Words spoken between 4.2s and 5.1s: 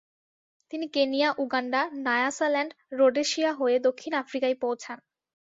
আফ্রিকায় পৌঁছান।